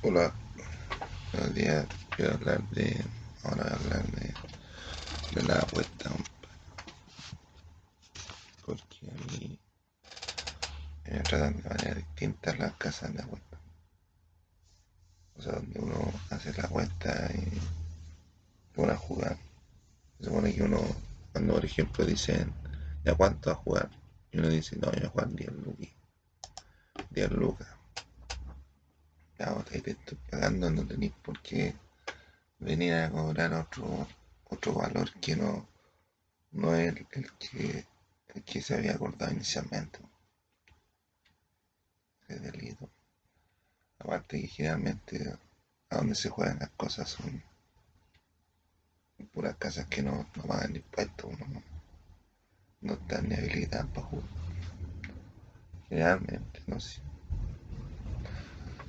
[0.00, 0.32] Hola,
[1.32, 1.88] buenos días.
[2.14, 3.04] Quiero hablar de.
[3.42, 6.10] Ahora voy hablar de, la apuesta.
[8.64, 9.58] Porque a mí
[11.04, 13.58] me tratan de manera distinta las casas de apuesta.
[15.34, 17.60] O sea, donde uno hace la apuesta y
[18.76, 19.36] pone a jugar.
[20.18, 20.80] Se supone que uno,
[21.32, 22.54] cuando por ejemplo dicen,
[23.04, 23.90] ¿ya cuánto a jugar?
[24.30, 25.88] Y uno dice, no, yo voy a jugar 10 lucas.
[27.10, 27.77] 10 lucas
[29.38, 31.74] ahora te estoy pagando, no tenéis por qué
[32.58, 34.06] venir a cobrar otro,
[34.44, 35.68] otro valor que no,
[36.52, 37.86] no es el, que,
[38.44, 39.98] que se había acordado inicialmente.
[42.28, 42.88] Es delito.
[43.98, 45.38] Aparte que generalmente
[45.90, 47.42] a donde se juegan las cosas son
[49.32, 51.62] puras casas que no, no pagan impuestos, no,
[52.80, 54.28] no están ni habilitadas para jugar.
[55.88, 57.00] Generalmente, no sé.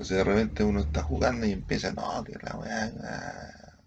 [0.00, 3.78] Entonces de repente uno está jugando y empieza, no, que la weá.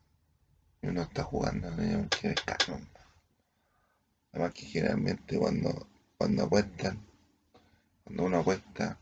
[0.84, 2.08] Y uno está jugando, ¿no?
[2.08, 2.88] que calma.
[4.32, 7.04] Además que generalmente cuando, cuando apuestan,
[8.04, 9.00] cuando uno apuesta,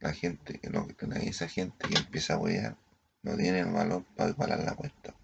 [0.00, 2.78] la gente, no, esa gente que empieza a wear,
[3.22, 5.14] no tiene el valor para igualar la apuesta.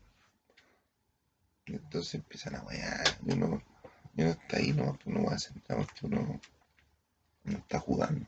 [1.64, 3.62] Entonces empiezan a wear, y uno,
[4.14, 6.38] y está ahí, no, uno va a sentar porque uno
[7.44, 8.26] no está jugando.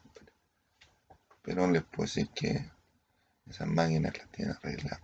[1.44, 2.70] Pero les puedo decir que
[3.46, 5.00] esas máquinas las tienen arregladas.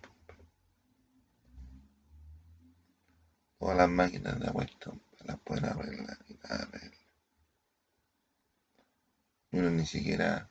[3.58, 4.90] Todas las máquinas de apuesta
[5.26, 6.68] las pueden arreglar y nada
[9.52, 10.48] Uno ni siquiera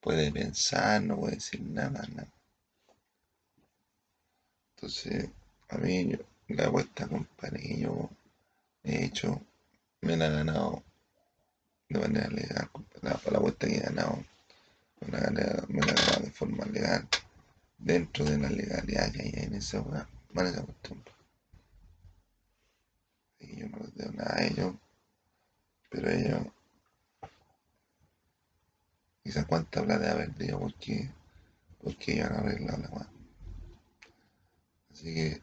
[0.00, 2.28] puede pensar, no puede decir nada, nada.
[4.74, 5.30] Entonces,
[5.70, 6.18] a mí
[6.48, 8.10] la apuesta, compadre, yo
[8.82, 9.40] he hecho,
[10.02, 10.82] me la he ganado
[11.88, 12.68] de manera legal,
[13.00, 14.22] La, la apuesta que he ganado
[15.00, 15.30] me la,
[15.68, 17.08] me la ganado de forma legal,
[17.78, 19.82] dentro de la legalidad que hay en esa
[20.32, 21.02] manera cuestión.
[23.38, 24.74] Y yo no les debo nada a ellos,
[25.90, 26.46] pero ellos
[29.22, 31.10] quizás cuánta plata de haber dicho porque,
[31.82, 33.10] porque ellos han arreglado la mano.
[34.92, 35.42] Así que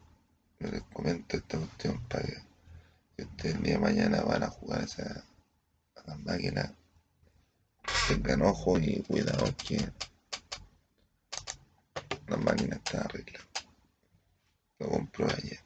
[0.60, 5.24] les comento esta cuestión para que, ustedes el día de mañana van a jugar esa,
[5.96, 6.72] a las máquinas
[8.08, 9.76] tengan ojo y cuidado que
[12.26, 13.44] la máquina está arreglada.
[14.78, 15.60] Lo compró ayer.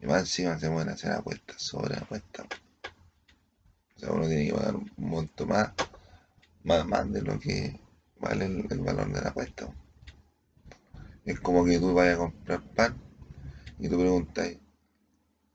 [0.00, 2.46] Y más encima se pueden hacer apuestas sobre apuestas.
[3.96, 5.72] O sea, uno tiene que pagar un monto más,
[6.62, 7.80] más, más de lo que
[8.18, 9.74] vale el, valor de la apuesta.
[11.24, 13.00] Es como que tú vayas a comprar pan
[13.78, 14.58] y tú preguntas,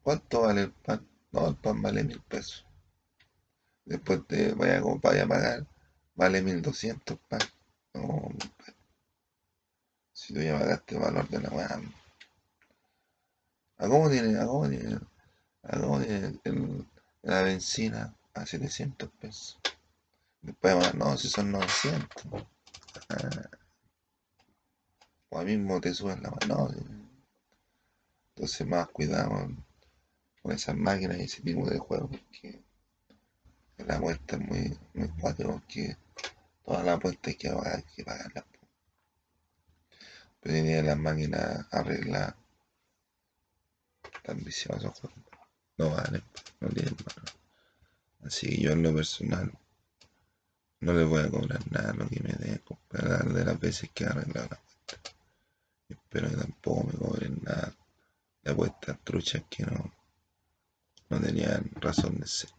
[0.01, 1.07] ¿cuánto vale el pan?
[1.31, 2.65] No, el pan vale mil pesos.
[3.85, 5.67] Después te vaya, vaya a pagar
[6.15, 7.41] vale 1200 pan.
[7.93, 8.29] No,
[10.13, 11.81] si tú ya pagaste el valor de la weá.
[13.77, 14.99] ¿A cómo tiene, a cómo tiene,
[15.63, 16.39] a cómo tiene
[17.21, 19.59] la benzina a 700 pesos?
[20.41, 22.09] Después, no, si son 900.
[23.09, 23.49] Ah,
[25.29, 26.69] o ahí mismo te suben la mano.
[28.29, 29.49] Entonces, más cuidado
[30.41, 32.64] con esas máquinas y ese tipo de juegos, porque
[33.77, 35.97] la muestra es muy, muy fuerte, porque
[36.65, 38.43] Toda la apuesta hay que, hay que pagarla.
[40.41, 42.35] Pero tenía las máquinas arregladas.
[44.23, 44.99] Tan viciosos,
[45.77, 46.23] no vale,
[46.59, 47.29] no tienen valor.
[48.23, 49.51] Así que yo en lo personal
[50.79, 54.05] no les voy a cobrar nada lo que me den comprar de las veces que
[54.05, 55.13] arreglar la apuesta.
[55.87, 57.75] Espero que tampoco me cobren nada
[58.41, 59.93] de apuestas truchas que no,
[61.09, 62.49] no tenían razón de ser.